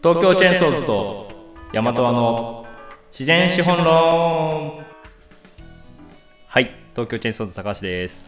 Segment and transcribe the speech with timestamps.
[0.00, 1.28] 東京チェーンソーズと
[1.72, 2.64] ヤマトワの
[3.10, 4.84] 自然資本論。
[6.46, 8.24] はい東京チェーンソーズ高橋です。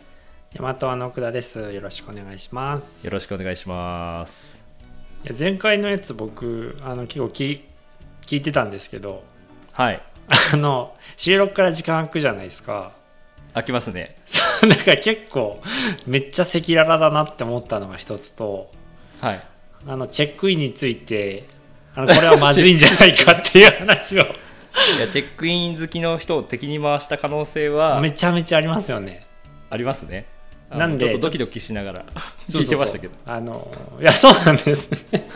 [0.59, 1.61] 大和の奥田です。
[1.61, 3.07] よろしくお願いします。
[3.07, 4.61] よろしくお願いします。
[5.25, 7.65] いや前回のやつ僕あの結構き
[8.27, 9.23] 聞いてたんですけど、
[9.71, 10.03] はい。
[10.53, 12.91] あの収録から時間空くじゃないですか。
[13.55, 14.17] 開きますね。
[14.27, 15.63] そうなんか結構
[16.05, 18.73] めっちゃ赤裸々だなって思ったのが一つと、
[19.21, 19.43] はい。
[19.87, 21.60] あのチェックインについて
[21.95, 24.23] あのこれはまずいんじゃないかっていう話を。
[24.23, 29.27] いやチェックイン好きの人を敵に回した可能性はめちゃめちゃありますよね。
[29.69, 30.27] ありますね。
[30.71, 32.05] なんでちょっとドキドキしながら
[32.49, 33.15] 聞いてましたけど。
[33.27, 35.29] あのいやそうなんですね。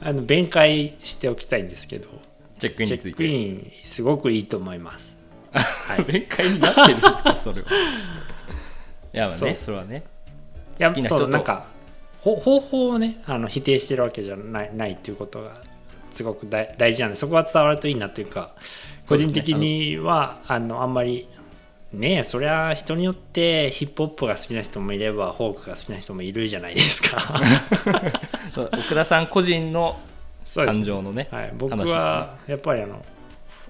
[0.00, 2.06] あの弁解しておきたいんですけど。
[2.58, 5.16] チェックインチェックについてインすごくいいと思います。
[5.52, 7.68] はい、い弁解になってるんですかそれは。
[9.14, 10.04] いやまあねそれはね。
[10.78, 11.28] や好きな人と。
[11.28, 11.77] なんかほ
[12.20, 15.62] 方法をねあの否定してるわけじゃないないっていうことが
[16.10, 18.54] すごく大大事なんでそこは伝わるといいなっていうか
[19.08, 21.28] 個人的にはあのあんまり
[21.92, 27.40] ねえそりゃ人によってヒップホップが好きな人もいればフォークが好きな人もいるじゃないですか。
[28.56, 29.98] 奥田さん個人の
[30.54, 33.04] 感情のねはい、僕話はやっぱりあの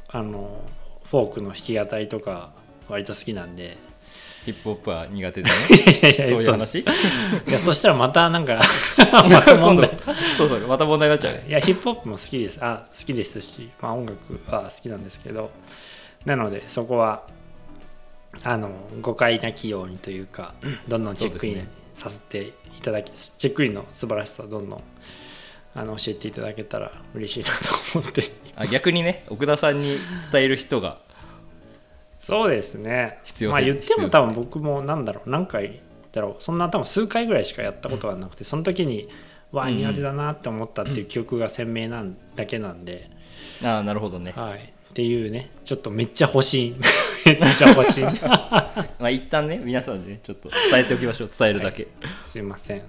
[0.08, 0.64] あの
[1.10, 2.50] フォークの弾き語りとか
[2.88, 3.88] 割と好きなんで。
[4.48, 5.54] ヒップホップは苦手でね。
[6.16, 6.78] そういう話？
[6.80, 6.84] い
[7.46, 8.60] やそしたらまたなんか
[9.28, 9.91] また問題。
[10.36, 12.58] そうそうまた問題になっちゃういやヒップホップも好きです。
[12.62, 15.50] あ好きですし、まあ、音楽は好きなんですけど。
[16.24, 17.22] なのでそこは
[18.44, 20.54] あの誤解なきようにというか
[20.86, 24.82] どんどんチェックインさせていただき、チェックインの素晴らしさをどんどん
[25.74, 27.50] あの教えていただけたら嬉しいな
[27.92, 29.98] と思ってあ逆にね奥田さんに
[30.32, 30.98] 伝える人が
[32.29, 33.21] そうですね。
[33.25, 33.53] 必要性。
[33.53, 35.81] まあ言っても多分僕もなんだろう何回
[36.12, 39.09] だろうそんな多分数回ぐらいしかやったことがなくて、その時に
[39.50, 39.77] わあうん。
[39.77, 43.11] うん苦手だなって思ったっていう記憶が鮮明なんだけなんで、
[43.65, 44.34] ああなるほどね。
[44.37, 44.75] はい。
[44.91, 46.77] っていうねちょっとめっちゃ欲しい。
[47.25, 48.05] めっちゃ欲しい。
[48.21, 51.31] まあ一旦ね皆さんでねちょっと伝えておきましょう。
[51.38, 51.88] 伝えるだけ、
[52.27, 52.83] すいません。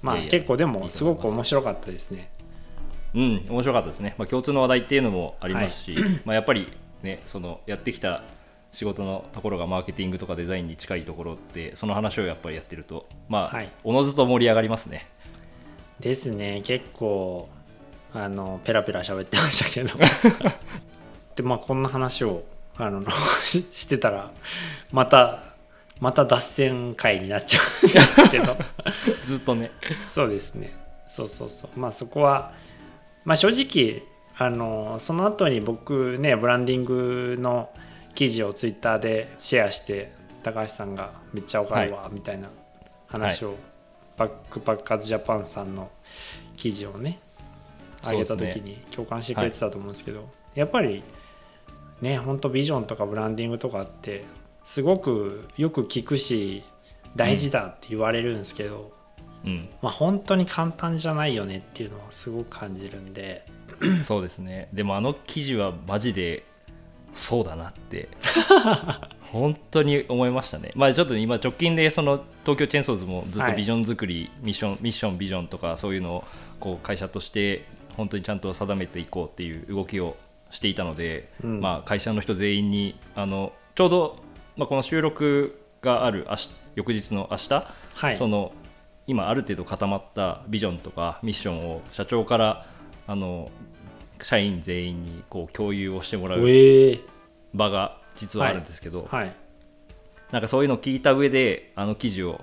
[0.00, 1.04] まあ結構でもす。
[1.04, 2.30] ごく面白かったですね。
[3.14, 5.94] うん面白かったですね、まあ、共通の話題っていうのもありますし、
[6.24, 6.66] まあやっぱり
[7.02, 8.22] ねそのやってきた
[8.72, 13.70] 仕事のところがマーケティングとかデザインに近いところってその話をやっぱりやってるとまあ、はい。
[13.84, 15.06] おのずと盛り上がりますね。
[16.00, 16.62] ですね。
[16.64, 17.48] 結構
[18.14, 19.90] あのペラペラ喋ってましたけど。
[21.36, 22.44] でまあこんな話を
[22.76, 23.04] あの
[23.42, 24.32] し してたら
[24.90, 25.44] また
[26.00, 28.56] また脱線会になっちゃうんですけど。
[29.22, 29.70] ずっとね。
[30.08, 30.74] そうですね。
[31.10, 31.78] そうそうそう。
[31.78, 32.52] まあそこは
[33.26, 34.02] まあ正直
[34.38, 37.68] あのその後に僕ねブランディングの
[38.14, 40.12] 記事をツイッターでシェアして
[40.42, 42.48] 高橋さんがめっちゃわかるわみたいな
[43.06, 43.54] 話を、
[44.16, 45.90] バックパッカーズジャパンさんの
[46.56, 47.20] 記事をね
[48.04, 51.02] 上げた時に共感してくれてたと思うんですけど、やっぱり
[52.00, 54.24] ね本当ビジョンとかブランディングとかって
[54.64, 56.64] すごくよく聞くし
[57.16, 58.92] 大事だって言われるんですけど、
[59.44, 59.68] うん。
[59.80, 63.44] まあ本当に簡単じゃないよねっていうのはすごく感じるんで。
[64.04, 64.68] そうですね。
[64.72, 66.44] でもあの記事はマジで
[67.14, 68.08] そうだなって
[69.32, 70.72] 本当に思いましたね。
[70.74, 73.56] まあちょっと今直近でその東京チェーンソーズもずっとはい。
[73.56, 76.24] ビジョン作り、ミッションミッションビジョンとかそういうのを
[76.60, 77.64] こう会社として
[77.96, 80.16] 本当にちゃんと定めていこうっていう動きを
[80.50, 81.60] していたので、うん。
[81.60, 84.22] まあ、会社の人全員にあのちょうど、
[84.56, 88.16] まあ、この収録がある明日翌日の明日、はい。
[88.16, 88.52] その
[89.06, 92.66] 今ある程度固まったビジョンとかミッションを社長から
[93.06, 93.50] あの
[94.22, 97.00] 社員全員にこう共有をしてもらうええ
[97.54, 99.34] 場が実はあるんですけど、はい。
[100.30, 102.40] なんかそういうのを聞いた上であの記事を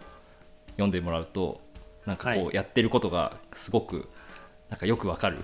[0.74, 1.60] 読んでもらうと
[2.06, 4.10] なんかこはうやってることがすごく
[4.70, 5.40] なんかよくわかる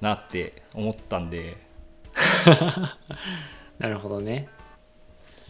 [0.00, 1.56] なって思ったんで、
[3.78, 4.48] なるほどね。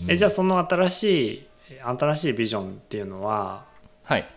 [0.02, 0.10] うん。
[0.10, 1.02] えじゃあその新し
[1.34, 1.48] い
[1.98, 3.64] 新しいビジョンっていうのは
[4.04, 4.28] はい。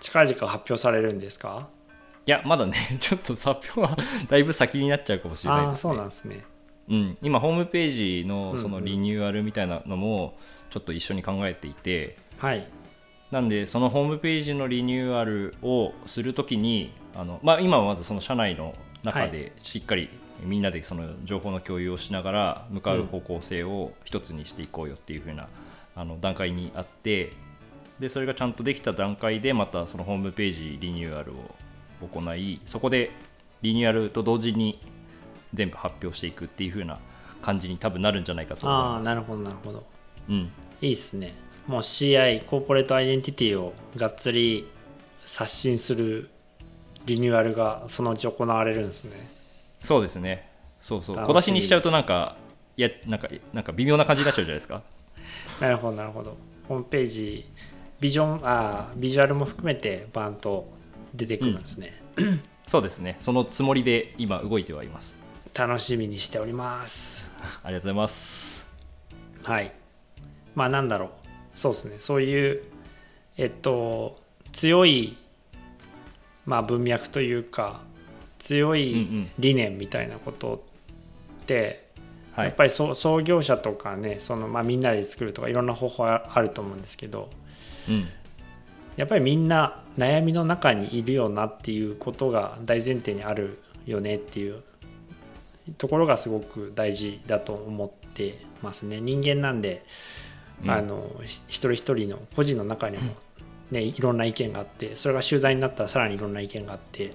[0.00, 1.68] 近々発表されるんですか？
[2.24, 3.96] いやまだね ちょっと発表は
[4.28, 5.62] だいぶ先になっちゃうかもしれないで。
[5.62, 6.44] す、ね、ああそうなんですね。
[6.88, 8.82] うん、今ホームページのそのうん。
[8.82, 10.36] うんリニューアルみたいなのも
[10.70, 12.66] ちょっと一緒に考えていて、はい。
[13.30, 20.10] なんでそのホームページのリニューアルをするときにあの、まあ、今はまだその社内の中でしっかり
[20.42, 25.48] みんなでその情報の共有をしながら向かう方向性を一つにしていこうよっていう風な
[25.94, 27.32] あの段階にあって
[28.00, 31.54] でそれがちゃんとできた段階でまたそのホームページリニューアルを
[32.08, 33.10] 行いそこで
[33.62, 34.80] リニューアルと同時に
[35.54, 36.98] 全部発表していくっていう風な
[37.42, 38.96] 感じに多分なるんじゃないかと思います。
[38.96, 39.84] ああなるほどなるほど。
[40.28, 40.50] うん。
[40.80, 41.34] いいっすね。
[41.66, 44.68] もう CI コーポレートアイデンティティをがっつり
[45.26, 46.30] 刷新する
[47.06, 49.30] リニューアルがそのうち行われるんですね。
[49.84, 50.48] そうですね。
[50.80, 51.16] そうそう。
[51.16, 52.36] 小出しにしちゃうとなんか
[52.76, 54.82] いやなんかなんか微妙な感じになっちゃうじゃないですか。
[55.60, 56.36] なるほどなるほど。
[56.68, 57.44] ホームページ
[58.00, 60.68] ビジョンあービジュアルも含めてバンと
[61.14, 62.02] 出てくるんですね、
[62.66, 63.18] そうですね。
[63.20, 65.14] そのつもりで今動いてはいます。
[65.54, 67.28] 楽しみにしております。
[67.62, 68.66] ありがとうございます。
[69.42, 69.72] はい。
[70.54, 71.10] まあなんだろう。
[71.54, 71.96] そうですね。
[71.98, 72.62] そういう
[73.36, 74.20] えっと
[74.52, 75.16] 強い
[76.46, 77.82] まあ文脈というか
[78.38, 79.30] 強うんういん。
[79.38, 80.64] 理念みたいなこと
[81.42, 81.88] って、
[82.34, 82.46] はい。
[82.46, 87.28] やっぱりそう創業者とかねその、まあ、みんなで作るとかいろんな方法ああると思うんですけど
[87.88, 88.08] うん
[88.96, 94.62] やっぱりみんな悩みの中にいるよなっていうことが大前提にあるよねっていう
[95.78, 99.00] ところがすごく大事だと思ってますね。
[99.00, 99.84] 人間なんで、
[100.62, 100.70] うん。
[100.70, 103.14] あのひ一人一人の個人の中にも、
[103.70, 107.14] ね、いろんな意見があってそれが集団になったらさらにいろんな意見があって。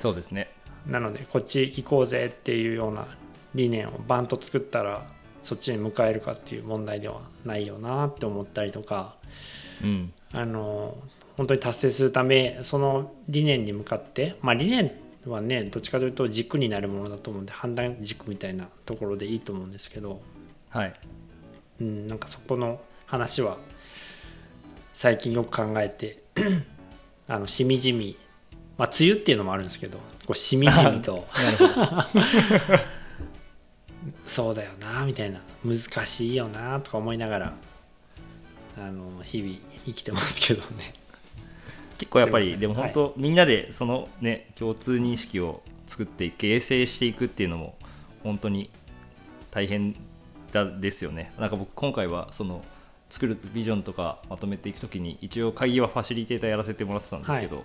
[0.00, 0.50] そうですね。
[0.86, 3.06] なのでこっち行こうぜっていうような
[3.54, 5.06] 理念をバンと作ったら
[5.42, 9.16] そっちに向かえるかっていう問題ではないよなって思ったりとか。
[9.82, 10.96] うんあの
[11.36, 14.92] 本当に達成するためその理念に向かってまあ理念
[15.26, 20.20] はねどっちかというと軸になるものだと思うんで判断軸みたいなところでいいと思うんですけど、
[20.68, 20.94] はい。
[21.80, 23.58] うん、なんかそこの話は
[24.92, 26.22] 最近よく考えて
[27.26, 28.16] あのしみじみ
[28.76, 31.26] まあ梅雨っていうのもあるんですけどこうしみじみと。
[34.26, 35.40] そうだよなみたいな。
[35.64, 37.52] 難しいよなとか思いながら
[38.76, 40.94] あの日々生きてますけどね。
[41.98, 47.76] 結構やっぱりでも本当、みんなでそのね共通認識を作って形成していくっていうのも
[48.22, 48.70] 本当に
[49.50, 49.94] 大変
[50.52, 51.32] だですよね。
[51.38, 52.64] なんか僕今回はその
[53.10, 57.64] 作るビジョンとかまとめていくときに一応会議はファシリテーターやらせてもらってたんですけど、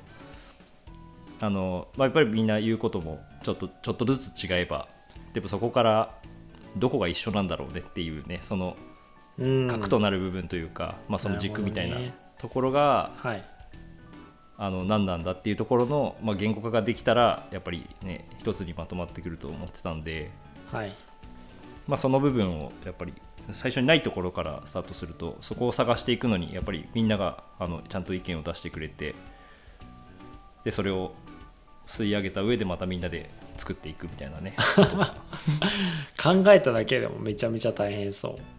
[1.40, 4.88] あのまあ、やっぱりみんな言うこともちょっとちょっとずつ違えば
[5.34, 6.16] でもそこから
[6.78, 8.89] どこが一緒なんだろうねっていうねそのうん
[9.70, 11.98] 核となる部分というか、まあ、その軸みたいな
[12.38, 13.46] ところがはい。
[14.62, 20.32] あの何なんだっていうところの、まあ、言語化ができたらやっぱりね一つにまとまってくると思ってたんで、
[20.70, 20.94] はい。
[21.88, 23.14] まあ、その部分をやっぱり
[23.54, 29.16] 最初にないところからスタートするとそこを探していくのにやっぱりみんながあのちゃんと意見を出してくれて
[30.66, 31.14] でそれを
[31.88, 34.56] 吸い上げた上でまたみんなで作っていくみたいなね。
[36.22, 38.34] 考えただけでもめちゃめちゃ大変そう。
[38.34, 38.59] うん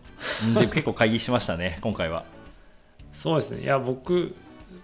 [0.55, 2.25] で結構会議しましたね今回は。
[3.13, 3.63] そうですね。
[3.63, 4.35] いや僕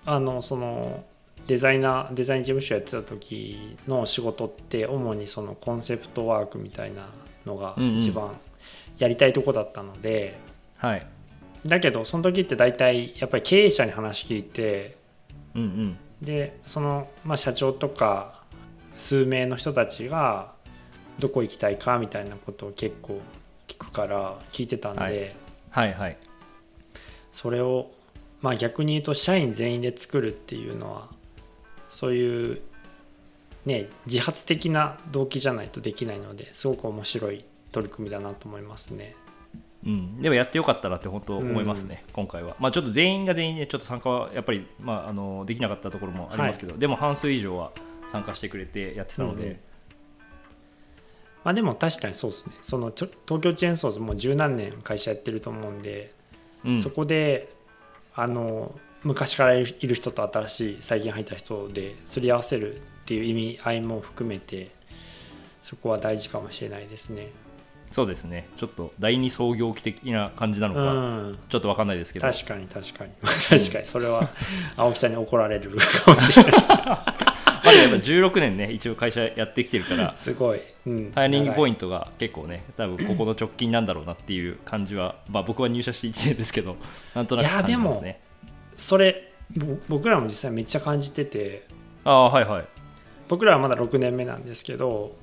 [0.05, 1.05] あのその
[1.47, 7.09] デザイナーデザイン事務所やってた時の仕事って主にそのコンセプトワークみたいな
[7.44, 7.99] のがうんうん。
[7.99, 8.37] 一番
[8.99, 10.38] やりたいとこだったので、
[10.79, 11.06] はい。
[11.67, 14.97] だけどその時って大体やっぱり経営者に話聞いて
[15.55, 15.99] うんうん。
[16.21, 18.43] でその、まあ、社長とか
[18.97, 20.55] 数名の人たちが
[21.19, 23.21] どこ行きたいかみたいなことを結構
[23.78, 25.37] 聞くから聞いてたんで、はい。
[25.70, 26.17] はいはい。
[27.32, 27.90] それを
[28.40, 31.08] まあ逆に言うと社員全員で作るっていうのは
[31.90, 32.62] そういう
[33.67, 39.14] ね自発的な動機じゃないとできないのですごく面白い取り組みだなと思いますね。
[39.84, 42.56] うん、でもやってよかったなって本当思いますね、今回は。
[42.59, 47.71] まあ、ちょっと全員が全員でちょっと参加はやっぱり、まあ、あのできなかったところもありますけど、でも半数以上は
[48.11, 49.59] 参加してくれてやってたので、うんうん
[51.47, 52.55] まあでも確かにそうですね。
[52.65, 56.12] そのちょ東京チェーンソーズもう十何年会社やってると思うんで、
[56.65, 56.83] うん。
[56.83, 57.55] そこで
[58.17, 58.75] あの
[59.05, 64.73] 昔からいる人と新しい最近入った人ですり合わせるっていう意味合いも含めて
[65.62, 67.29] そこは大事かもしれないですね。
[67.93, 71.38] そうですね、ちょっと第二創業期的な感じなのうか、ん。
[71.49, 73.12] ちょっと分かんないですけど、確かに確かに。
[73.49, 74.31] 確かにそれは
[74.76, 75.71] 青木さんに怒られる
[76.05, 86.77] かもしれないまだやっぱ16年ね、一応会社やってきてるから、すごい、うん、ターニングポインントが結構ね、多分ここの直近なんだろうなっていう感じは、まあ、僕は入社して1年ですけど、
[87.15, 88.21] なんとなく感じますね。
[88.77, 91.67] それぼ僕らも実際めっちゃ感じてて。
[92.05, 92.65] ああ、はいはい。
[93.29, 95.17] 僕らはまだ6年目なんですけど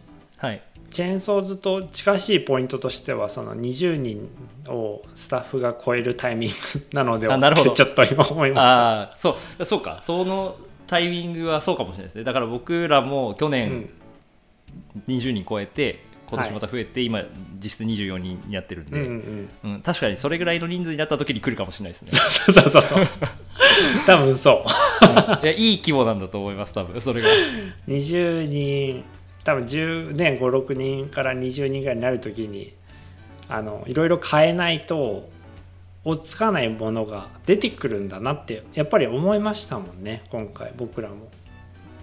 [0.43, 0.61] はい、
[0.91, 4.29] チェーンソーズと近しいポイントとしてはその20人
[4.67, 7.71] をスタッフが超えるタイミングなのではあなるほど。
[7.71, 8.99] ってちょっと今思いました。
[8.99, 10.57] ああ、そう、そうか、その
[10.93, 12.23] タイミングはそうかもしれないですね。
[12.23, 13.89] だから僕らも去う年ん、
[15.07, 17.23] 20人超えて、今はい年また増えて、今、
[17.59, 19.81] 実質24人になってるんで、うんうんうん。
[19.81, 22.11] 確かにそれぐらいの人数になった時に来るかもしれないですね。
[22.11, 23.07] そうそうそうそう。
[24.05, 24.63] 多分そ
[25.41, 25.43] う。
[25.43, 27.01] いやいい規模なんだと思います、多分。
[27.01, 27.29] それが。
[27.87, 29.03] 20人
[29.43, 32.73] 多分10年56人から20人ぐらいになる時に
[33.49, 35.27] あのいろいろ変えないと
[36.05, 41.29] 追っつかないものが出てくるんだなってやっぱり思いましたもんね今回僕らも。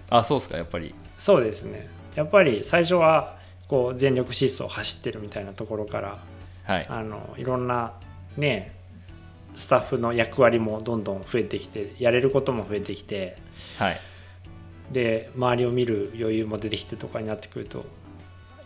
[0.09, 0.93] あそうですかやっぱり。
[1.17, 1.87] そうですね。
[2.15, 6.19] やっぱり最初はこう全力疾走走ってるみたいなところから
[6.63, 6.87] はい。
[6.89, 7.93] あのいろんな
[8.37, 8.75] ね
[9.55, 13.37] スタッフの役割もどんどん増えてきてやれることも増えてきて
[13.77, 13.99] はい。
[14.91, 17.85] で周りを見る余裕も出てきてとかになってくると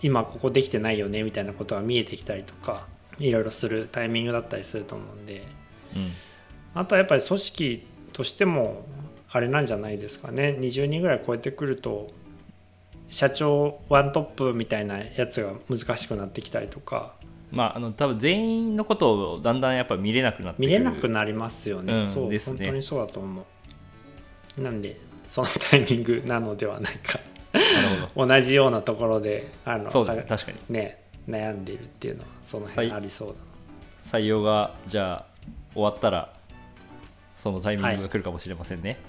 [0.01, 2.88] 今ここできてないよねみたいなことが見えてきたりとか
[3.20, 5.48] いろいろするタイミングだったりすると思うんで。
[5.96, 6.12] うん。
[6.74, 8.86] あとはやっぱり組織としても
[9.30, 10.58] あれなんじゃないですかね。
[10.60, 12.10] 20人ぐらい超えてくると
[13.10, 17.14] 社長ワントップみたいなやつが難しくなってきたりとか。
[17.52, 22.58] まああの多分全員のことをだんだんやっぱ見れなくなって見れなくなりますよね、うんそうですね。
[22.58, 23.46] 本当にそうだと思
[24.58, 24.62] う。
[24.62, 27.20] なんでそのタイミングなのではないか。
[27.54, 27.60] な
[27.96, 30.24] るほ 同じようなところであのどそうですね。
[30.28, 30.58] あ確かに。
[30.70, 32.98] ね悩んでいるっていうのはその辺はい。
[32.98, 33.36] ありそうだ
[34.12, 35.25] 採用がじゃあ
[35.74, 36.34] 終わったら
[37.38, 39.00] そのタイミングが来るかもしれませんね、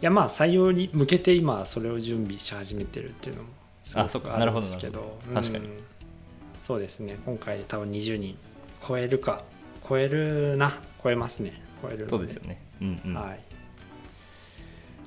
[0.00, 0.04] い。
[0.04, 3.48] やまあ採用に向けて今それを準備し始めてるっていうのも
[3.84, 4.38] すごくあるか。
[4.38, 5.18] なるほどんですけど。
[5.32, 5.82] 確かにうん。
[6.62, 7.18] そうですね。
[7.24, 8.36] 今回で多分20人
[8.86, 9.42] 超えるか
[9.88, 10.80] 超えるな。
[11.02, 11.62] 超えますね。
[11.82, 12.60] 超えるのそうですよね。
[12.80, 13.40] うんうん、はい。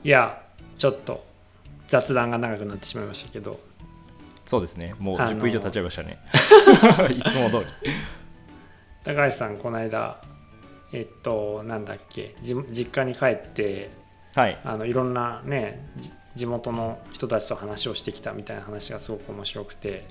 [0.03, 0.41] いや
[0.77, 1.25] ちょっと
[1.87, 3.59] 雑談が長くなってしまいましたけど
[4.45, 4.95] そうですね。
[4.99, 6.19] もうあの10分以上経っちゃいましたね。
[7.15, 7.91] いつも通り。
[9.03, 10.21] 高橋さんこの間
[10.91, 13.89] えっとなんだっけじ実家に帰って
[14.35, 14.59] はい。
[14.63, 20.05] あのいろんなねじ地元の人たちと話をしてきたみたいな話がすごく面白くて、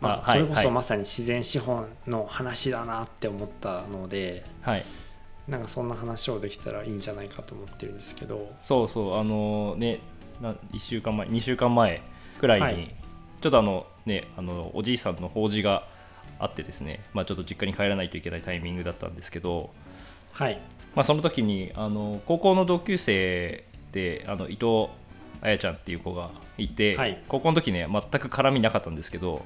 [0.00, 0.64] まあ、それこはい。
[0.64, 4.84] そまさに自然資本の話だなって思ったので、はい。
[5.48, 8.52] なんかそんな話をできたらいいんじゃないかと思ってるんですけど。
[8.60, 9.18] そうそう。
[9.18, 10.00] あのね
[10.40, 12.02] な1週間前2週間前
[12.40, 12.97] くらいに、はい
[13.40, 15.86] ちょっとあのねあのおじいさんの法事が
[16.38, 19.70] あってですねまあちょっと実家に帰らないといけないタイミングだったんですけど
[20.38, 20.60] はい。
[20.94, 24.88] まあその時にあの高校の同級生であの伊藤
[25.40, 27.22] 彩ちゃんっていう子がいて、はい。
[27.28, 29.44] 高校の時ね全く絡みなかったんですけど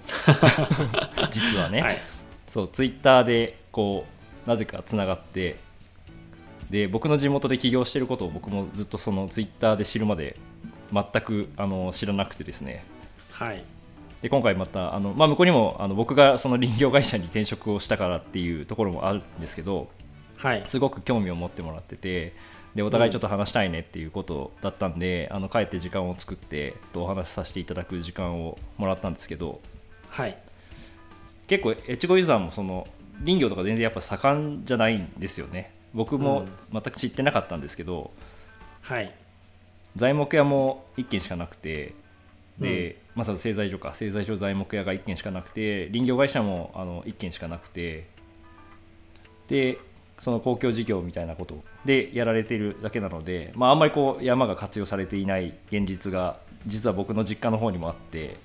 [1.33, 1.99] 実はね、はい。
[2.47, 4.05] そうツイッターでこ
[4.47, 5.57] うなぜかつながって
[6.69, 10.37] で僕の地元で起業してることを僕もずっとそのツイッターで知るまで
[10.93, 12.85] 全くあの知らなくてですね。
[13.31, 13.65] はい
[14.23, 19.89] で今回またあの、まあ、向こうにもあの僕がその林業会社に転職をしたからっていうところもあるんですけど
[20.37, 20.65] はい。
[20.67, 22.35] すごく興味を持ってもらってて
[22.75, 29.61] でお互いちょっと話したいねっていうことだったんで、あの帰って時間を作ってお話しさせていただく時間をもらったんですけど
[30.09, 30.39] はい。
[31.49, 32.87] 結構越後ユーザーもその
[33.25, 35.73] 林業とか全然やっぱ盛んじゃないんですよね。
[35.95, 38.11] 僕も全く知ってなかったんですけど、
[38.81, 39.15] はい。
[39.97, 41.95] 材木屋も1軒しかなくて
[42.59, 48.07] で、まあ、その製材所か製材所材木屋が1軒しかなくて林業会社もあの1軒しかなくて
[49.49, 49.79] で
[50.21, 58.37] その公共事業みたいなことでやられているだけなので、まあ、あんまりこう山が活用されていない現実が実は僕の実家の方にもあって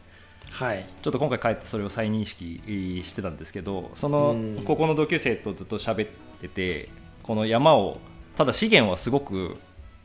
[0.49, 0.87] はい。
[1.01, 2.61] ちょっと今回帰ってそれを再認識
[3.05, 4.63] してたんですけどそのうん。
[4.65, 6.09] 高校の同級生とずっと喋っ
[6.41, 6.89] てて
[7.23, 7.99] この山を
[8.35, 9.57] ただ資源はすごく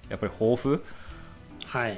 [0.08, 0.82] やっぱり豊富はい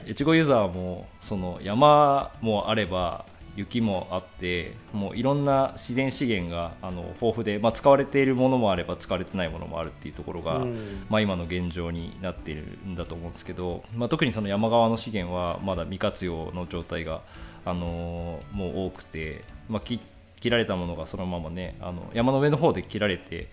[0.07, 3.25] 越後ユーザーもその山もあれば
[3.57, 11.07] 雪もあってもういろんな自然資源があの豊富で、まあ、使われているものもあれば使われてないものもあるっていうところが、うん。
[11.09, 17.23] まあ、今の現状になっているんだと思うんですけど、まあ、特にその山側の資源はまだ未活用の状態が、
[17.65, 20.01] あのーもう多くて、まあ、切
[20.41, 23.49] 切られたものがそのままねあの山の上の方で切られて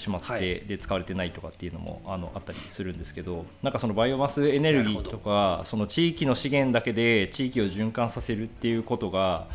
[0.00, 0.40] しまって、はい。
[0.40, 9.46] で使われてないとかっていうのもあのあったりするんですけどなんかそのバイオマスエネルギーとかその地域の資源だけで地域を循環させるっていうことが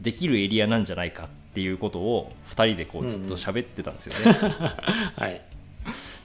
[0.00, 4.32] できるエリアなんじゃないかっていうことを2人でこうずっと喋ってたんですよね。
[5.16, 5.40] はい。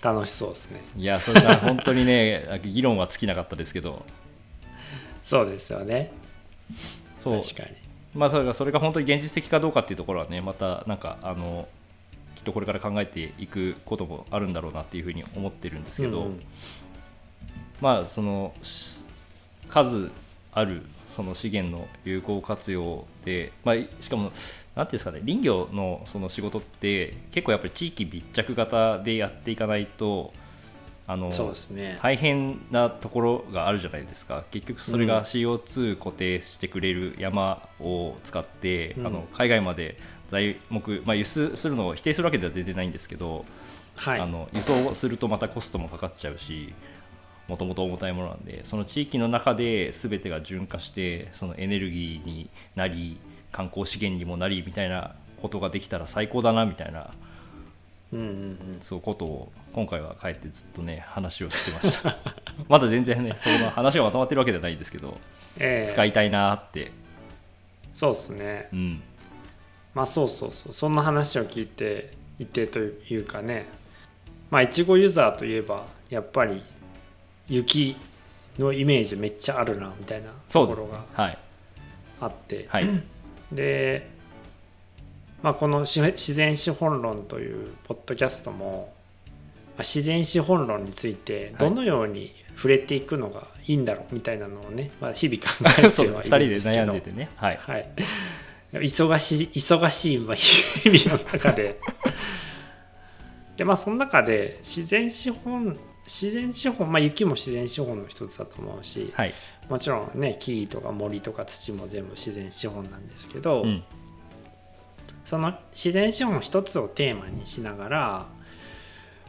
[0.01, 0.81] 楽しそうですね。
[0.95, 4.05] いやそれが 本当にね議論は尽きなかったですけど。
[5.23, 6.11] そうですよね。
[7.19, 7.41] そう。
[7.41, 7.75] 確かに。
[8.13, 11.67] まあそれがそれが本当に現実的かどうかっていうところはねまたなんかあの
[12.47, 16.43] とこれから考えていくこともあるんだろうなっていうふうに思ってるんですけど、うんうん
[17.79, 19.03] まあそのし
[19.69, 20.11] 数
[20.51, 20.81] ある
[21.15, 24.31] その資源の有効活用で、まあ、いしかも
[24.75, 30.33] なんていうんですかね林業のその仕事って結構やっぱり地域密着型でやっていかないと
[31.09, 31.97] あのそうですね。
[32.01, 34.43] 大変なところがあるじゃないですか。
[34.51, 35.07] 結局それうん。
[35.07, 39.07] が CO2 固定してくれる山を使って、うん。
[39.07, 39.97] あの海外まで
[40.31, 43.45] 材木、まあ、輸出するのを否定するわけでは全然ないんですけど、
[43.95, 44.19] はい。
[44.19, 46.73] あの輸送するとまたコストもかかっちゃうし
[47.47, 53.17] もともと重たいものなんでその地域の中で全てが循化してそのエネルギーになり
[53.51, 57.11] 観光資源にもなりみたいなことができたら最高だなみたいな
[58.13, 58.81] うんうんうん。
[58.83, 62.17] そうことを今回は帰ってずっとね話をしてました。
[62.69, 65.17] まだ全然ねその話がまとまってるわけじゃないんですけど、
[65.59, 65.91] ええ。
[65.91, 66.91] 使いたいなって。
[67.93, 68.69] そうですね。
[68.71, 69.03] うん
[69.97, 70.73] まあそうそうそう。
[70.73, 73.65] そんな話を聞いていてというかね。
[74.51, 76.61] まあいちごユーザーといえばやっぱり
[77.47, 77.97] 雪
[78.59, 81.37] のイメージめっちゃあるなみたいなところがはい。
[82.21, 82.67] あって。
[82.69, 82.87] はい。
[83.51, 84.07] で、
[85.41, 88.93] まあ、このし自然資本論というポッドキャストも、
[89.25, 89.31] ま
[89.77, 95.47] あ自然資本論についてどのように触れていくのがいいんだろうみたいなのをね、まあ、日々考
[95.81, 96.81] え2てはい人でるんですけど。
[96.85, 97.29] 悩んでてね。
[97.35, 97.59] はい。
[97.59, 97.89] はい、
[98.79, 101.79] 忙しい忙しいまあ日々の中で。
[103.55, 109.33] でまあその中で自然資本自然資本まあ雪も自然資本の一つだと思うしはい。
[109.69, 113.83] もちろんね木々とか森とか土も全部自然資本なんですけど、うん。
[115.25, 118.25] その自然資本一つをテーマにしながら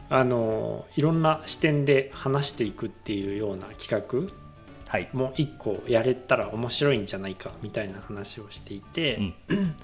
[0.09, 4.33] あのいろんな視点で話していくっていうような企画
[4.89, 5.07] はい。
[5.13, 9.35] も一個やれたら面白いんじゃないかみたいな話をしていて、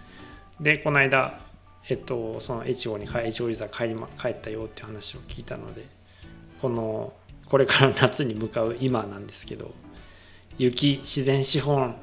[0.60, 1.40] でこの間
[1.88, 5.86] えっとその越後に帰越後ユーザー帰り、ま、帰ったよって話を聞いたので
[6.60, 7.14] この
[7.46, 9.76] これから夏に向かう今なんですけど
[10.58, 11.96] 雪自然資本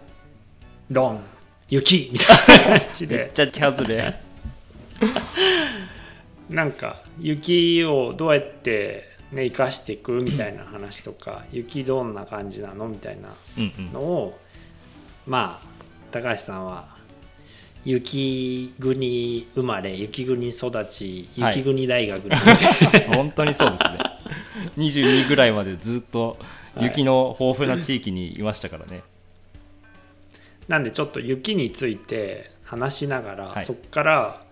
[0.89, 1.25] 論
[1.69, 3.17] 雪みたいな感じで。
[3.17, 4.15] めっちゃキャズで
[6.49, 13.93] なんか雪をどうやってね生かしていくみたいな話とか雪どんな感じなのみたいなうんうん。
[13.93, 14.39] のを
[15.27, 15.67] まあ
[16.11, 16.93] 高橋さんは
[17.85, 21.59] 雪国生まれ雪国育ちはい。
[21.59, 22.37] 雪国大学に、
[23.15, 23.99] 本当にそうですね。
[24.79, 26.39] 22ぐらいまでずっと
[26.81, 29.03] 雪の豊富な地域にいましたからね、
[30.69, 33.65] なんでちょっと雪について話しながら、はい。
[33.65, 34.45] そこから、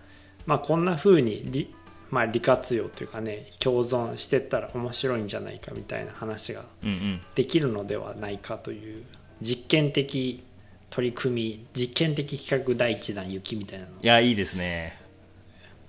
[0.45, 1.73] まあ、こんな風に利,、
[2.11, 6.65] まあ、利活用というかね共存してったら面白いんじゃないかみたいな話が
[7.35, 9.05] できるのではないかという
[9.41, 10.43] 実験的
[10.89, 14.99] 取り組み実験的企画第一弾雪みたいなのをいやいいですね。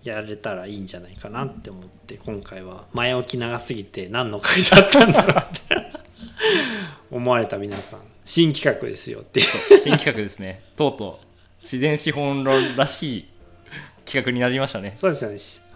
[0.04, 5.92] やれたらいいんじゃないかなって思って今回は前置き長すぎて何の回だったんだろうって
[7.10, 8.00] 思われた皆さん。
[8.24, 9.46] 新企画ですよっていう
[9.80, 10.62] 新企画ですね。
[10.76, 13.28] とうとう自然資本論らしい
[14.04, 14.96] 企画になりましたね。
[15.00, 15.71] そうですよね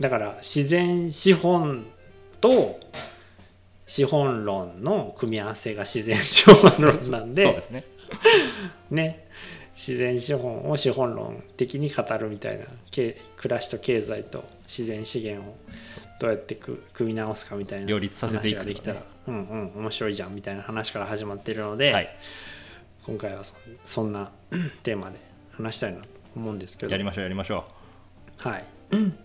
[0.00, 1.86] だから自然資本
[2.40, 2.78] と
[3.86, 7.84] 資本論の組み合わせが自然資本論なんでそうですね。
[8.90, 9.28] ね。
[9.74, 15.56] 自然資本を資本論的に語るみたいなけ暮らしと経済と自然資源を
[16.20, 22.16] どうやってく組み直すかみたいな両立させていくできたらうんうん面白いじゃんみたいな話から始まっているので、はい。
[23.04, 23.54] 今回はそ
[23.84, 24.30] そんな
[24.84, 25.18] テーマで
[25.52, 26.06] 話したいなと
[26.36, 26.92] 思うんですけど。
[26.92, 27.64] やりましょうやりましょ
[28.36, 28.64] はい、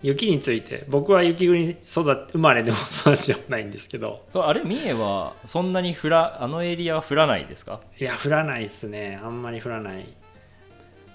[0.02, 0.86] 雪について。
[0.88, 4.26] 僕は雪国育生まれでも育ちでもないんですけど。
[4.30, 7.82] うそうあれ三重はそんなに降らあのエリアは降らないですか？
[8.00, 9.20] いや降らないっすね。
[9.24, 10.08] あんまり降らない。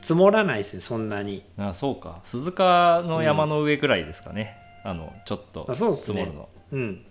[0.03, 1.45] 積もらないですねそんなに。
[1.57, 2.21] あそうか。
[2.25, 6.49] 鈴鹿の山の上ぐらいですかね、あのちょっと積もるの。
[6.73, 7.07] うん。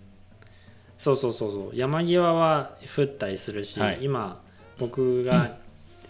[0.98, 1.76] そうそうそうそう。
[1.76, 3.98] 山際は降ったりするし、はい。
[4.02, 4.42] 今
[4.78, 5.56] 僕が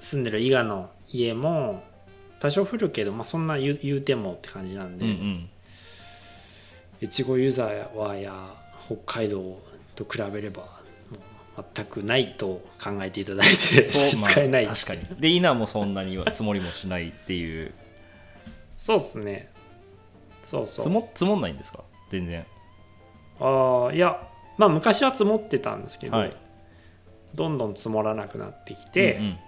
[0.00, 1.84] 住んでる伊賀の家も
[2.42, 5.48] 多少降るけど、まあ、そんな言うてもって感じなんで、ん
[7.00, 8.32] 越後ユーザーはや
[8.86, 9.60] 北海道
[9.94, 10.80] と比べれば
[11.76, 14.30] 全くないと考えていただいて差しそう、まあ、
[14.66, 15.06] 確かに。
[15.20, 17.72] で稲もそんなには積もりもしないっていう。
[18.76, 19.48] そうっすね。
[20.46, 20.84] そうそう。
[20.86, 21.84] 積も積もんないんですか？
[22.10, 22.44] 全然。
[23.38, 24.20] ああいや
[24.58, 26.36] まあ昔は積もってたんですけど、はい。
[27.36, 29.38] どんどん積もらなくなってきて、うんうん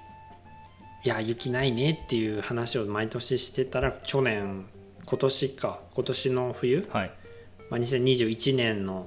[1.05, 4.65] いや雪ないねっていう話を毎年してたら去年
[5.05, 7.11] 今年か今年の冬、はい。
[7.71, 9.07] まあ、2021年の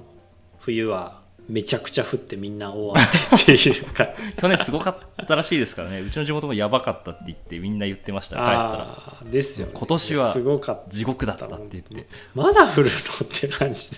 [0.60, 3.84] 冬はめちゃくちゃ降ってみんな大雨っていう。
[3.86, 4.90] か 去年すごか
[5.22, 6.00] ったらしいですからね。
[6.00, 9.22] うちの地元もやばかったって言ってみんな言ってました帰ったら。
[9.24, 9.72] ですよね。
[9.74, 10.90] 今年はすごかった。
[10.90, 12.06] 地獄だったって言って。
[12.34, 13.88] まだ降るのって感じ。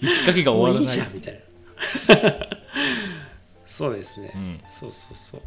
[0.00, 2.46] 雪かきが終わらないじゃんみたいな。
[3.66, 4.60] そうですね、うん。
[4.68, 5.40] そうそうそう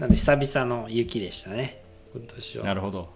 [0.00, 1.82] なんで久々の雪でしたね。
[2.14, 2.64] 今年は。
[2.64, 3.10] なるほど。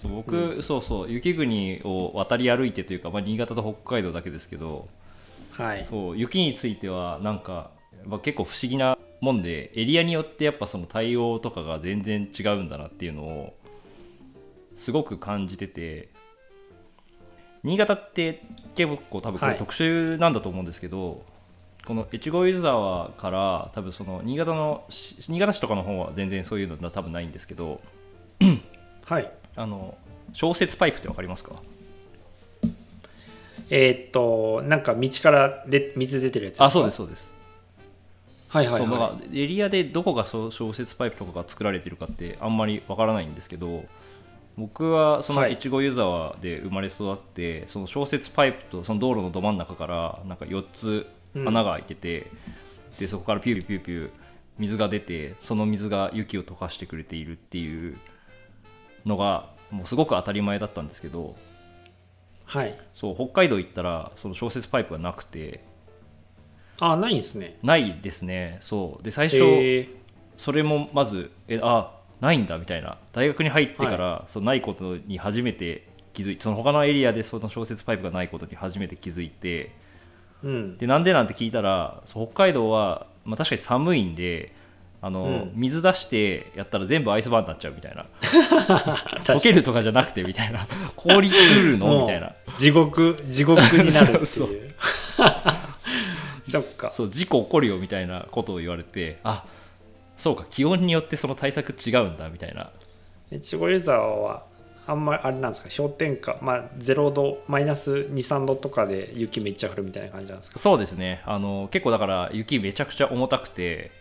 [0.00, 1.10] そう僕、そうそう。
[1.10, 4.88] 雪国を渡り歩いてというか、まあ、新潟と北海道だけですけど
[5.50, 5.84] はい。
[5.84, 7.72] そう雪についてはなんか、
[8.06, 13.54] まあ、結構不思議なもんでエリアによってやっぱその対応とかが全然違うんだなっていうのを
[14.76, 16.08] すごく感じてて
[17.64, 18.42] 新潟って
[18.76, 19.54] 結構多分こはい。
[19.54, 21.26] れ特殊なんだと思うんですけど、
[21.88, 27.80] この越後湯沢から多分その新潟のし新潟市とかの方は全然そういうの多分ないんですけど
[29.06, 29.32] はい。
[29.56, 29.96] あの
[30.34, 31.62] 消雪パイプって分かりますか？
[33.70, 36.64] えーっとなんか道からで水出てるやつですか？
[36.66, 37.32] あそうですそうです。
[38.48, 43.84] はいはいはからエリアでどこがそう消雪パイプとかが作られてるかってあんまりわからないんですけど
[44.58, 45.52] 僕はそのはい。
[45.54, 51.06] 越後湯沢で生まれ育って、その消雪パイプとその道路のど真ん中からなんか4つ
[51.46, 52.26] 穴が開いてて、
[52.98, 54.10] でそこからピューピューピュー
[54.58, 57.96] 水が出てその水が雪を溶かしてくれているっていう
[59.06, 61.36] のがもうすごく当たり前だったんですけど
[62.44, 62.78] はい。
[62.94, 65.64] そう北海道行ったらその消雪パイプがなくて
[66.80, 67.58] あないんですね。
[67.62, 68.58] ないですね。
[68.60, 69.02] そう。
[69.02, 69.88] で最初、え
[70.36, 72.98] それもまずえあないんだみたいな。
[73.12, 79.87] 大学に入ってから、そうないことに初めて気づいてその他のエリアでその消雪パイプがないことに初めて気づいてー
[80.42, 80.78] うん。
[80.78, 84.52] でなんでなんて聞いたら北海道は、まあ、確かに寒いんで
[85.00, 85.52] あの、うん。
[85.54, 88.06] 水出してやったら全部アイスバーンになっちゃうみたいな。
[89.24, 90.66] 溶けるとかじゃなくてみたいな。
[90.96, 92.00] 氷作るの？
[92.00, 92.34] みたいな。
[92.56, 94.26] 地獄地獄になるっていう。
[94.26, 94.48] そう
[96.48, 96.92] そっか。
[96.94, 99.44] そう事故起こるよみたいなことを言われてあ
[100.16, 102.70] そうか気温によってその対策違うんだみたいな。
[103.30, 104.42] 越後湯沢は
[104.88, 105.68] あんまりあれなんですか？
[105.76, 110.58] 氷点下まあ0度マイナス23度とかで雪めっちゃ降るみたいな感じなんですか？
[110.58, 111.22] そうですね。
[111.26, 113.92] あの結構だから雪めちゃくちゃ重たくて、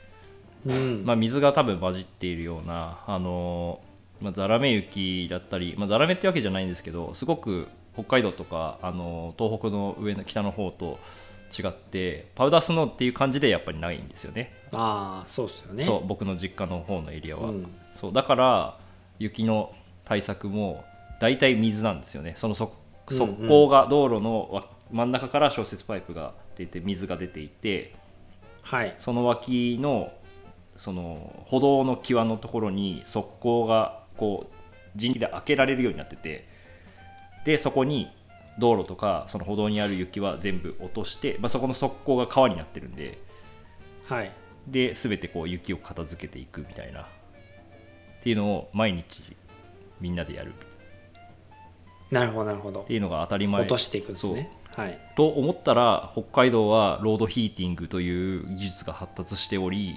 [0.66, 3.80] うん、まあ、水が多分混じっているようなあの、
[4.22, 11.00] まあ、ザラメ雪だったり、まあ、ザラメってわけじゃないんですけどすごく北海道とかあの東北の上の北の方と
[11.58, 14.54] 違ってパウダースノーっていう感じでやっぱりないんですよね。
[14.74, 15.86] ああそうですよね。
[15.86, 17.68] そう僕の実家の方のエリアは、うん。
[17.96, 18.78] そうだから
[19.18, 19.72] 雪の
[20.08, 20.86] 対策も
[21.20, 22.34] 大体水なんですよね。
[22.38, 22.72] その側
[23.10, 27.94] 溝が道路のわ真ん中から消雪パイプが出て水が出ていて
[28.62, 28.96] はい。
[28.98, 30.14] その脇の
[30.78, 34.56] その歩道の際のところに側溝がこう
[34.96, 36.48] 人力で開けられるようになってて
[37.46, 38.10] でそこに
[38.60, 43.20] 道路とかその歩道にある雪は全部落として、まあ、そこの側溝が川になってるんで
[44.06, 44.32] はい。
[44.68, 47.06] で全てこう雪を片付けていくみたいなっ
[48.24, 49.37] ていうのを毎日
[50.00, 50.54] みんなでやる。
[50.54, 50.54] っ
[52.12, 52.82] なるほどなるほど。
[52.82, 53.62] ていうのが当たり前。
[53.62, 54.52] 落としていくんですね。
[54.76, 55.00] はい。
[55.16, 59.96] と思ったら北海道はロードヒーティングという技術が発達しており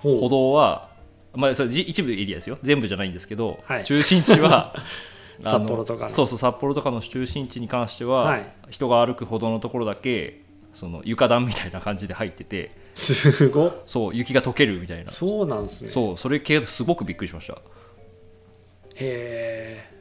[0.00, 0.90] 歩道は、
[1.34, 2.58] まあ、それじ一部エリアですよ。
[2.62, 3.84] 全部じゃないんですけど、はい。
[3.84, 4.74] 中心地は
[5.42, 6.08] 札幌とかの。
[6.10, 8.46] そうそう札幌とかの中心地に関しては、はい。
[8.70, 13.82] 人が歩く歩道のところだけその床暖みたいな感じで入っててすごっ。
[13.86, 15.10] そう雪が溶けるみたいな。
[15.10, 15.90] そうなんですね。
[15.90, 17.58] そうそれ系すごくびっくりしました
[18.94, 19.94] へえ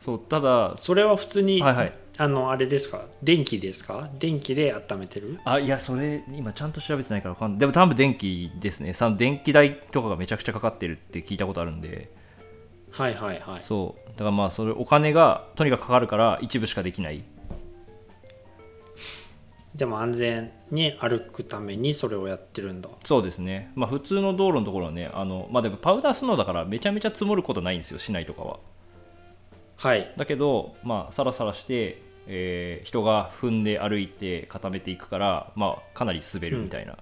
[0.00, 1.92] そうただそれは普通に、はいはい。
[2.16, 3.06] あのあれですか？
[3.22, 4.08] 電気ですか？
[4.20, 5.40] 電気で温めてる？
[5.44, 7.58] あいやそれ今ちゃんと調べてないからわかんない。
[7.58, 8.94] でも多分電気ですね。
[8.94, 12.12] その電気代とかがめちゃくちゃかかってるって聞いたことあるんで。
[12.90, 13.62] はいはいはい。
[13.64, 14.08] そう。
[14.10, 17.24] だからまあそれお金がとにかくかかるから一部しかできない
[19.74, 22.88] でも安全に歩くためにそれをやってるんだ。
[23.04, 23.72] そうですね。
[23.74, 28.58] まあ普通の道路のところはねあのまあでもパウダースノーだからめちゃめちゃ積もることないんですよ市内とかは。
[29.76, 30.14] はい。
[30.16, 36.96] だけどまあサラサラして、えー人が踏んで歩いて固めていくからまあかなり滑るみたいな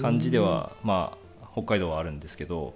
[0.00, 2.74] 感じでは、まあ北海道はあるんですけど。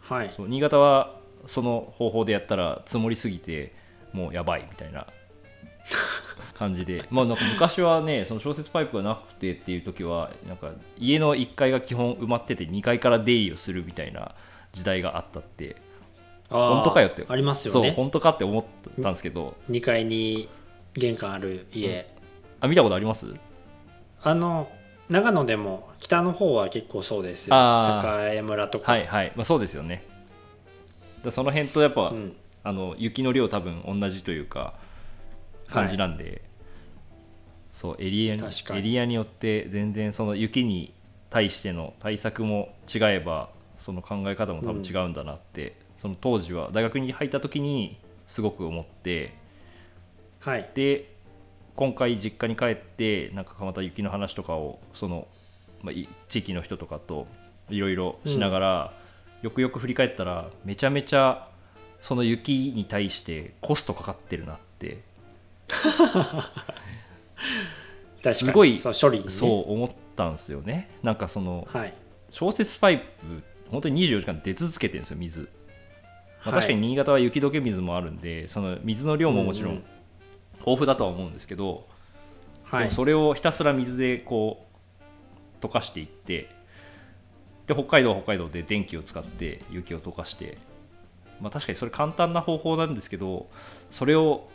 [0.00, 0.30] はい。
[0.36, 1.16] そう新潟は
[1.48, 3.74] その方法でやったら積もりすぎて
[4.12, 5.06] もうやばいみたいな
[6.56, 7.04] 感じで。
[7.10, 14.34] まあなんか昔はねその消雪パイプがなくてっていう時はなんか家の1階が基本埋まってて2階から出入りをするみたいな
[14.72, 15.76] 時代があったって。
[16.48, 17.26] 本当かよって。
[17.28, 18.64] ありますよそうね本当かって思っ
[19.02, 19.56] たんですけど。
[19.70, 20.48] 2階に
[20.94, 22.08] 玄関ある家、
[22.60, 23.34] あ見たことあります？
[24.22, 24.68] あの
[25.08, 27.54] 長野でも北の方は結構そうですよ。
[27.54, 28.92] あ栄村とか。
[28.92, 30.04] はいはい、まあ、そうですよね。
[31.24, 32.36] だその辺とやっぱ、うん。
[32.62, 34.74] あの雪の量多分同じというか
[35.68, 36.42] 感じなんで、
[37.72, 40.94] そうエリアエリアによって全然その雪に
[41.30, 49.34] 対しての対策も違えばその考え方も多分違うんだなって、その当時は大学に入った時にすごく思って
[50.40, 50.70] はい。
[50.74, 51.12] で
[51.74, 55.28] 今回実家に帰ってなんかまた雪の話とかをその、
[55.82, 57.26] まあ、い地域の人とかと
[57.68, 58.92] いろいろしながら、
[59.42, 61.48] よくよく振り返ったらめちゃめちゃ
[62.00, 65.02] その雪に対してコストかかってるなって
[68.32, 70.90] すごいそう処理に、ね、そう思ったんですよね。
[71.02, 71.94] なんかそのはい。
[72.30, 73.04] 消雪パイプ
[73.70, 75.46] 本当に24時間出続けてるんですよ水、ま
[76.46, 76.54] あ、はい。
[76.54, 79.84] 確かに新潟は雪解け水もあるんでその水の量ももちろうんうんん。
[80.58, 81.86] 豊富だとは思うんですけど、
[82.64, 82.80] はい。
[82.80, 84.66] でもそれをひたすら水でこ
[85.60, 86.48] う溶かしていって
[87.66, 90.58] で北海道は北海道で電気を使って雪を溶かして、
[91.40, 93.48] まあ、確かにそれ簡単な方法なんですけど
[93.90, 94.48] それを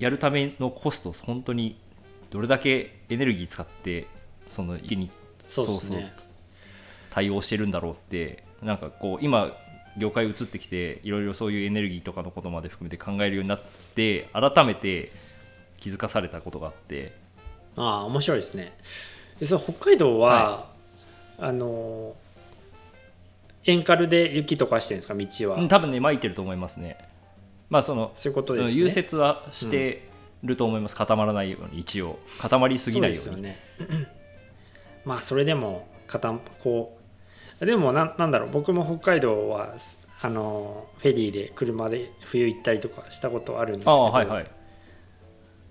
[0.00, 1.78] やるためのコスト本当に
[2.30, 4.08] どれだけエネルギー使って
[4.46, 5.10] その家に
[5.48, 6.12] そうですね。
[7.10, 9.52] 対応してるんだろうってなんかこう今
[9.98, 13.60] 業界移ってきていろいろそういうエネルギーとかのことまで含めて考えるようになっ
[13.94, 15.12] て改めて
[15.78, 17.12] 気づかされたことがあって。
[17.76, 18.72] ああ面白いですね。
[19.38, 20.70] でその北海道は、
[21.38, 22.14] あの
[23.64, 26.98] エンカルで雪とかしてるんですか道は、うん多分ね巻いてると思いますね
[27.70, 28.76] まあそのそういうことですね。
[28.76, 30.08] 融雪はして
[30.42, 32.18] ると思います、固まらないように一応。
[32.38, 33.32] 固まりすぎないように。
[33.32, 33.58] そうね。
[35.06, 36.98] まあそれでも固こ
[37.60, 38.50] うでもなんなんだろう。
[38.50, 39.74] 僕も北海道は
[40.20, 44.50] あのフェリーで車で冬行ったりとかしたことあるんですけあど、あはいはい。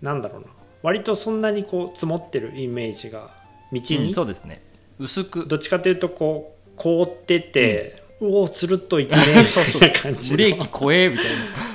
[0.02, 0.48] なんだろうな。
[0.82, 3.32] 割とそんなにこう積もってるイメージが
[3.74, 4.64] 道うんにそうですね。
[4.98, 5.46] 薄く。
[5.48, 10.38] どっちかというとこう凍ってて、うおつるっといくね みたいな感じの。
[10.38, 11.69] ブレーキ怖えみたいな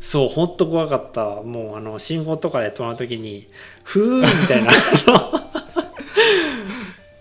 [0.00, 1.42] そうほんと怖かった。
[1.42, 3.48] もうあの信号とかで止まるときに
[3.84, 4.70] ふーみたいな。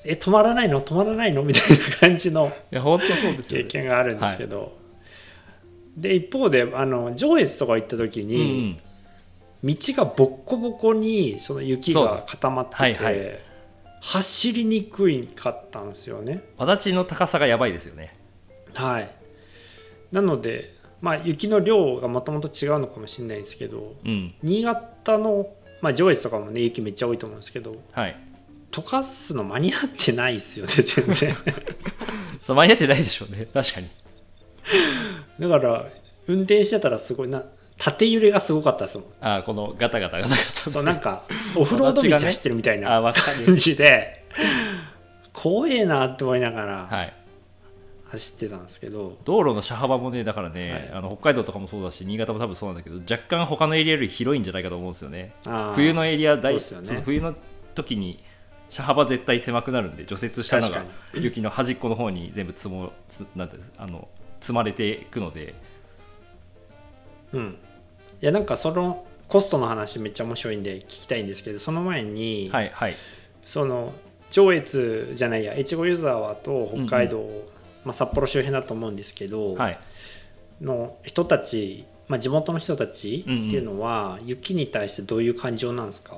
[0.06, 0.82] え止まらないの？
[0.82, 1.44] 止まらないの？
[1.44, 4.78] みたいな感じのいや本当そうですよ経ね験があるんですけど、
[5.98, 8.80] で一方であの上越とか行った時うんうに、ん。
[9.62, 13.40] 道がボッコボコにその雪が固まってて、はいはい。
[14.02, 16.42] 走りにくいかったんですよね。
[16.58, 18.16] 足立の高さがやばいですよね。
[18.74, 19.10] はい、
[20.14, 24.34] なので、まあ、雪の量がもともと違うのかもしれないですけどうん。
[24.44, 25.48] 新潟の、
[25.82, 28.16] まあ、上越とかもね雪めっちゃ多いと思うんですけどはい。
[28.72, 31.36] 溶かすの間に合ってないですよね 全然。
[32.46, 33.48] そう間に合ってないでしょうね。
[33.54, 33.90] 確かに。
[35.40, 35.86] だから
[36.28, 37.44] 運転してたらすごいな
[37.78, 39.08] 縦揺れがすごかったですもん。
[39.22, 41.24] ああこのガタガタガタガタそうなんか
[41.56, 44.26] オフロード道走ってるみたいあな感じで
[45.34, 47.14] 怖えなって思いながらはい
[48.12, 50.92] 走ってたんですけど、道路の車幅もねだからね、はい。
[50.94, 55.34] あの北海道とかもそうだし新潟も多分そうなんだけど若干他のエリアより広いんじゃないかと思うんですよね。
[55.76, 57.02] 冬のエリア大そうですよね。
[57.06, 57.36] 冬の
[57.76, 58.24] 時に
[58.70, 64.08] 車幅絶対狭くなるんで除雪したの確がか雪の端っこの方に全部積もつなんてあの
[64.42, 65.54] 積まれていくので。
[67.34, 67.58] うん。
[68.22, 72.96] いやなんかそのコストの話めっちゃ面白いんで聞きたいんですけどその前に、はいはい。
[73.46, 73.94] その
[74.32, 77.28] 上越じゃないや越後湯沢と北海道、
[77.86, 79.80] まあ、札幌周辺だと思うんですけど、はい。
[80.62, 86.18] の人たち、まあ、地元の人たちっていうのは、雪に対してどういう感情なんですか？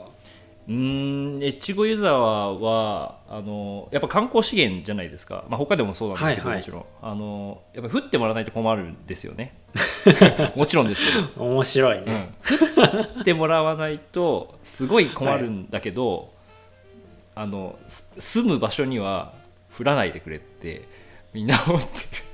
[0.67, 6.59] うーん越後湯沢はあのやっぱ観光資源じゃないですか、まあ、北海道もそうなんですけど、はいはい。
[6.59, 6.85] もちろん。
[7.01, 9.55] あのやっぱ降ってもらわないと困るんですよね。
[10.55, 16.31] もちろんですけど面白いね、降ってもらわないとすごい困るんだけど、
[17.35, 19.33] あのす住む場所には
[19.79, 20.87] 降らないでくれって
[21.33, 22.31] みんな思ってる。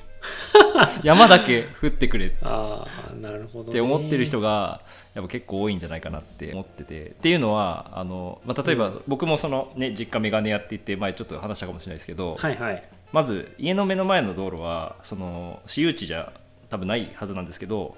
[1.04, 2.34] 山だけ降ってくれ。
[2.42, 4.82] ああなるほど、ね、って思ってる人が
[5.14, 7.08] やっぱ結構多いんじゃないかなって思ってて。
[7.08, 9.02] っていうのはあの、まあ、例えばうん。
[9.08, 12.84] 僕もその、ね、実家メガネ屋って言って前ちょっと話したかもしれないですけど、はいはい。
[13.12, 16.34] まず家の目の前の道路はその私有地じゃ
[16.70, 17.96] 多分ないはずなんですけど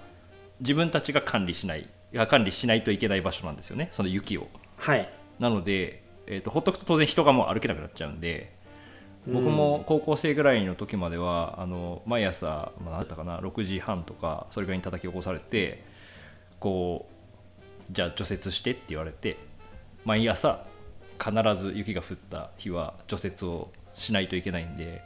[0.60, 3.90] 自分たちが管理しないいや管理しないといけない場所なんですよね。
[3.92, 4.48] その雪を。
[4.78, 5.10] はい。
[5.40, 8.52] なので、えー、とほっとくと当然人がもう歩けなくなっちゃうんで
[9.27, 15.84] 僕も高校生ぐらいの時まではあの毎朝、まあ、ったかな6時半とかそれぐらいに叩き起こされて
[16.60, 19.38] こうじゃあ除雪してって言われて
[20.05, 20.65] 毎朝
[21.19, 25.01] 必ず雪が降った日は除雪をしないといけないんで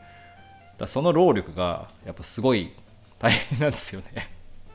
[0.78, 2.74] だその労力がやっぱすごい
[3.20, 4.30] 大変なんですよね。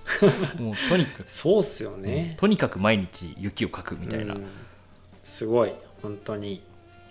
[0.59, 4.46] もうとにかく、そうっすよね、とにかく毎日雪をかくみたいな、うん。
[5.22, 6.62] すごい本当に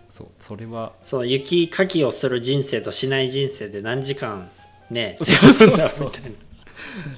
[0.10, 0.94] そうそれは。
[1.06, 4.50] その雪かきをする人生としない人生で何時間
[4.90, 6.24] ね 違うんだろみたい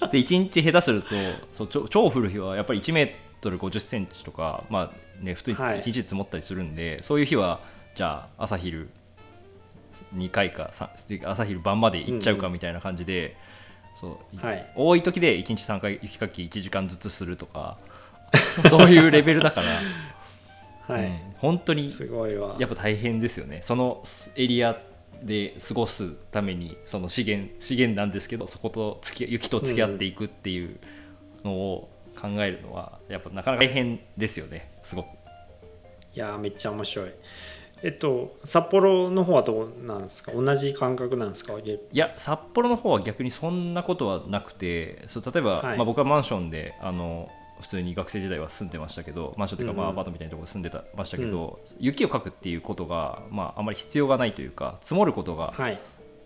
[0.02, 0.08] な。
[0.08, 1.08] で1日下手すると
[1.52, 5.80] そう超超降る日はやっぱり1メートル50センチとか、まあね、普通にはい。
[5.80, 7.62] 1日で積もったりするんで、そういう日は
[7.95, 8.89] じゃあ朝昼
[10.15, 10.91] 2回かさ
[11.25, 13.36] 朝昼晩まで行っちゃうかみたいな感じで、
[13.99, 14.71] そうはい。
[14.75, 17.78] 多い時で1日3回雪かき1時間ずつするとか
[18.69, 19.67] そういうレベルだから、
[20.93, 22.58] はい、うん本当にすごいわ。
[22.60, 23.62] やっぱ大変ですよね。
[23.63, 24.04] その
[24.36, 24.78] エリア
[25.23, 30.78] で過ごすためにその資源資源なんですけどそこと付き雪と付き合っていくっていう
[31.45, 34.69] のを考えるのはやっぱなかなか大変ですよね。
[34.84, 35.08] すごく。
[36.13, 37.12] いやーめっちゃ面白い。
[37.82, 40.34] えっと札幌の方はどうなんですか？
[40.34, 41.54] 同じ感覚なんですか？
[41.58, 45.78] いや札幌の方は逆にそんなことはなくてそう例えば、はい。
[45.78, 49.83] まあ、僕はマンションであの普通に学生時代は住んでましたけどマンションというか、うんうん。
[49.83, 55.79] まあ、アパートみたいなところに住んでたましたけど、雪をかくっていうことが、まあ、あまり必要がないというか積もることがはい。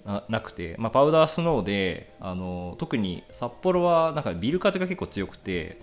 [0.05, 5.81] ななくて、まあ、パウダースノーであの特に札幌はなんかビル風が結構強くて、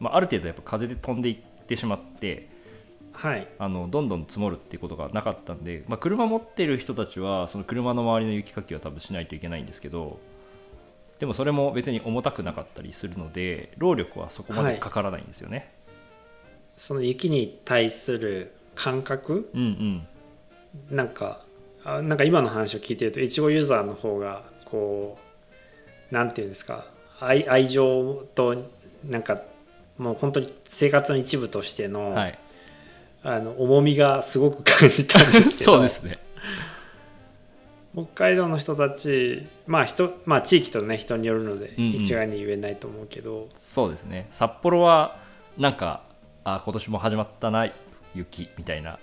[0.00, 2.50] まあ、ある程度やっぱ風で飛んでいってしまって
[3.12, 3.48] はい。
[3.58, 10.18] あのどんどん積もるっていうことがなかったんで、まあ、車持ってる人たちはその車の周りの雪かきは多分しないといけないんですけど
[11.22, 15.72] でもそれも別に重たくなかったりするので労力はそこまでかからないんですよね。
[16.76, 19.48] その雪に対する感覚？
[19.54, 19.64] うんう
[20.90, 20.96] ん。
[20.96, 21.44] なんか
[21.84, 25.16] あなんか今の話を聞いてるといちごユーザーの方がこ
[26.10, 26.86] うなんていうんですか？
[27.20, 28.56] 愛愛情と
[29.04, 29.42] なんか
[29.98, 32.38] もう本当に生活の一部としての,、はい、
[33.22, 35.70] あの重みがすごく感じたんですけど。
[35.78, 36.18] そうですね。
[37.94, 41.92] 北海道の人たちまあ人まあ地域とね人によるのでうんうん。
[41.94, 44.28] 一概に言えないと思うけど、そうですね。
[44.32, 45.18] 札幌は
[45.58, 46.02] なんか
[46.44, 47.70] あ今年も始まったな
[48.14, 48.98] 雪みたいな。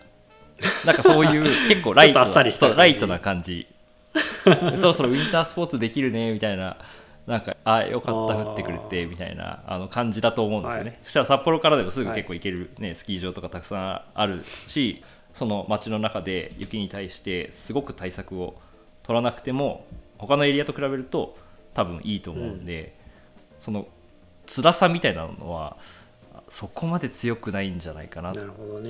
[0.86, 2.20] なんかそういう 結構ライト
[2.76, 3.68] ライトな感じ。
[4.76, 6.78] そろそろウィンタースポーツできるねみたいな。
[7.28, 11.00] なんかあよかった降ってくれてみたいなあの感じだと思うんですよね、はい。
[11.04, 15.04] そしたら札幌からでもすぐ結構行ける、ねスキー場とかたくさんあるし
[15.36, 18.60] その街の中で雪に対してすごく対策を
[19.10, 19.88] 取らなくても
[20.20, 21.36] 他のエリアと比べると
[21.74, 22.96] 多分いいと思うんで、
[23.58, 23.88] その
[24.46, 25.78] 辛さみたいなのは
[26.50, 28.36] そこまで強くないんじゃないかなっ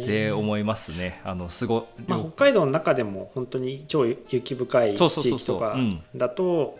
[0.03, 1.21] て思いますね。
[1.23, 6.03] あのすごまあ、北海道の中でも本当に超雪深い地域とかうん。
[6.13, 6.77] だと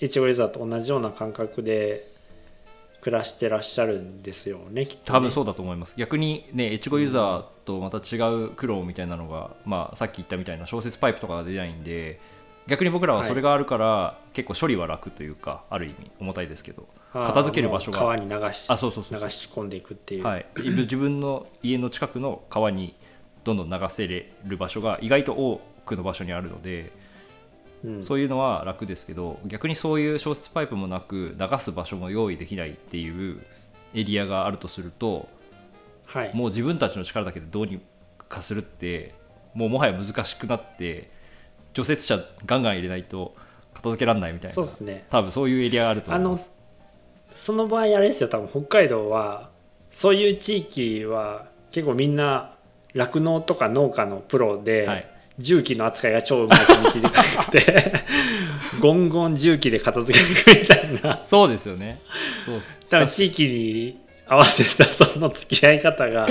[0.00, 2.08] いちごレザーと同じような感覚で
[3.02, 5.18] 暮らしてらっしゃるんですよねきっとね。
[5.18, 5.92] 多分そうだと思います。
[5.98, 12.18] 逆にね越後ユーザーとまた違う苦労みたいなのが、まあ、さっき言ったみたいな小説パイプとかが出ないんで
[12.68, 22.94] 逆に僕らはそれがあるから、結構処理は楽というかある意味重たいですけど片付ける場所が川に流しあそうそうそう流し込んでいくっていう、はい、自分の家の近くの川に
[23.44, 26.92] どんどん流せれる場所が意外と多くの場所にあるので、
[27.82, 28.04] うん。
[28.04, 33.40] そういうのは楽ですけど逆にそういう消雪パイプもなく流す場所も用意できないっていう
[33.94, 35.28] エリアがあるとすると
[36.08, 37.80] はい、もう自分たちの力だけでどうに
[38.28, 39.14] かするって
[39.54, 41.10] もうもはや難しくなって
[41.74, 43.34] 除雪車ガンガン入れないと
[43.74, 44.54] 片付けられないみたいな。
[44.54, 45.06] そうですね。
[45.10, 46.50] 多分そういうエリアがあると思います。
[47.34, 49.50] その場合あれですよ多分北海道は
[49.90, 52.54] そういう地域は結構みんな
[52.94, 55.10] 酪農とか農家のプロで、はい。
[55.38, 57.92] 重機の扱いが超うまいし道でかくて
[58.82, 61.22] ゴンゴン重機で片付けていくみたいな。
[61.26, 62.00] そうですよね。
[62.44, 62.76] そうっす。
[62.90, 66.28] 多分地域に合わせたその付き合い方が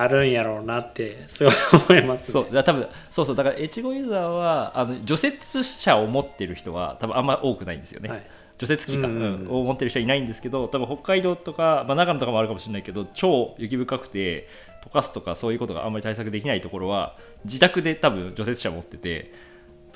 [0.00, 1.54] あるんやろうなってすごい
[1.88, 8.26] 思います、ね、そうだ多分そうそうだから越後ユーザーはあの除雪車を持ってる人は多分あんま多くないんですよね、はい。
[8.58, 9.40] 除雪機か、うんうんうん。
[9.42, 9.50] うん。
[9.50, 14.48] を持ってる人はいないんですけど多分北海道とか、まあ、長野とかもあるかもしれないけど超雪深くて
[14.84, 19.32] 溶かすとかそういうことがあんまり対策できないところは自宅で多分除雪車持ってて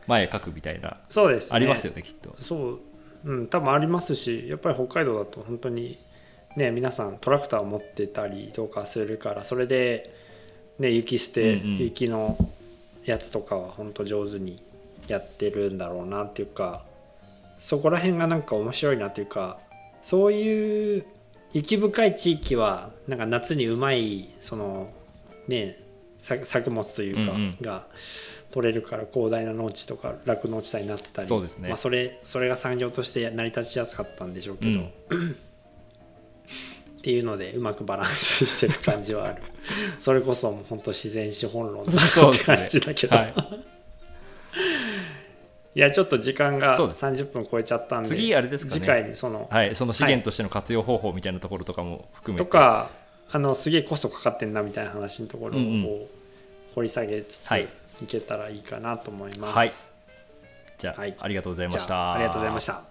[0.06, 1.56] 前書くみたいな、そうですね。
[1.56, 2.34] ありますよねきっと。
[2.40, 2.80] そう、
[3.24, 5.98] うん、多分ありますしやっぱり北海道だと本当に
[6.56, 10.14] ね皆さんトラクターを持ってたりとかするからそれで、
[10.78, 11.78] ね、雪捨て、うんうん。
[11.78, 12.36] 雪の
[13.04, 14.62] やつとかは本当上手に
[15.08, 16.84] やってるんだろうなっていうか
[17.58, 19.58] そこら辺がなんか面白いなっていうか
[20.02, 21.04] そういう
[21.52, 24.90] 雪深い地域はなんか夏にうまいその
[25.48, 25.78] ね
[26.20, 27.56] 作作物というか、うんうん。
[27.60, 27.86] が
[28.50, 31.68] 取れるから広大な農地とか酪農地帯になってたりそうですね。
[31.68, 34.80] まあ、それそれが産業として成り立ちやすかったんでしょうけど、
[37.00, 39.42] っていうのでうまくバランスしてる感じはある。
[40.00, 43.34] それこそもう本当自然資本論って感じだけど、はい。
[45.74, 47.02] いやちょっと時間がそうです。
[47.06, 48.80] 30分超えちゃったんで次あれですかね。
[48.80, 52.90] 次回にその、はい、その資源としての活用方法みたいなところとかも含めて、とか
[53.30, 55.82] あのすげえコストかかってんなみたいな話のところをうんうん。
[55.84, 56.08] こ
[56.72, 57.66] う掘り下げつつ、はい。
[58.02, 59.56] い、けたらいいかなと思います。
[59.56, 59.72] はい。
[60.76, 61.16] じゃあ、はい。
[61.18, 62.89] ありがとうございまじしたありがとうございました。